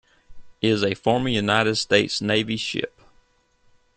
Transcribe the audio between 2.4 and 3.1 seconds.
ship.